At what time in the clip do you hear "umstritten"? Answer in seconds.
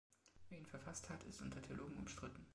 1.97-2.43